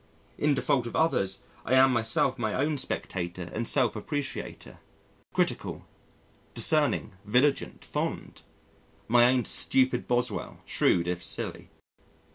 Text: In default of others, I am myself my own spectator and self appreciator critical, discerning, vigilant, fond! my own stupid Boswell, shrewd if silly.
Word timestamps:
In 0.39 0.55
default 0.55 0.87
of 0.87 0.95
others, 0.95 1.41
I 1.63 1.75
am 1.75 1.93
myself 1.93 2.39
my 2.39 2.55
own 2.55 2.79
spectator 2.79 3.47
and 3.53 3.67
self 3.67 3.95
appreciator 3.95 4.79
critical, 5.31 5.85
discerning, 6.55 7.11
vigilant, 7.23 7.85
fond! 7.85 8.41
my 9.07 9.25
own 9.25 9.45
stupid 9.45 10.07
Boswell, 10.07 10.57
shrewd 10.65 11.07
if 11.07 11.23
silly. 11.23 11.69